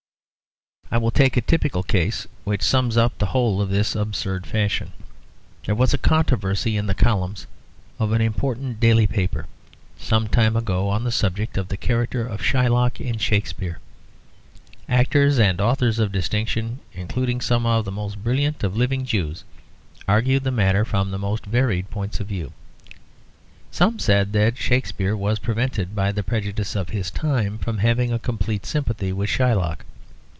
I 0.93 0.97
will 0.97 1.09
take 1.11 1.37
a 1.37 1.41
typical 1.41 1.83
case, 1.83 2.27
which 2.43 2.61
sums 2.61 2.97
up 2.97 3.17
the 3.17 3.27
whole 3.27 3.61
of 3.61 3.69
this 3.69 3.95
absurd 3.95 4.45
fashion. 4.45 4.91
There 5.65 5.73
was 5.73 5.93
a 5.93 5.97
controversy 5.97 6.75
in 6.75 6.85
the 6.85 6.93
columns 6.93 7.47
of 7.97 8.11
an 8.11 8.19
important 8.19 8.81
daily 8.81 9.07
paper, 9.07 9.47
some 9.95 10.27
time 10.27 10.57
ago, 10.57 10.89
on 10.89 11.05
the 11.05 11.09
subject 11.13 11.57
of 11.57 11.69
the 11.69 11.77
character 11.77 12.27
of 12.27 12.41
Shylock 12.41 12.99
in 12.99 13.19
Shakespeare. 13.19 13.79
Actors 14.89 15.39
and 15.39 15.61
authors 15.61 15.97
of 15.97 16.11
distinction, 16.11 16.79
including 16.91 17.39
some 17.39 17.65
of 17.65 17.85
the 17.85 17.91
most 17.93 18.21
brilliant 18.21 18.61
of 18.61 18.75
living 18.75 19.05
Jews, 19.05 19.45
argued 20.09 20.43
the 20.43 20.51
matter 20.51 20.83
from 20.83 21.09
the 21.09 21.17
most 21.17 21.45
varied 21.45 21.89
points 21.89 22.19
of 22.19 22.27
view. 22.27 22.51
Some 23.71 23.97
said 23.97 24.33
that 24.33 24.57
Shakespeare 24.57 25.15
was 25.15 25.39
prevented 25.39 25.95
by 25.95 26.11
the 26.11 26.21
prejudices 26.21 26.75
of 26.75 26.89
his 26.89 27.09
time 27.11 27.57
from 27.59 27.77
having 27.77 28.11
a 28.11 28.19
complete 28.19 28.65
sympathy 28.65 29.13
with 29.13 29.29
Shylock. 29.29 29.85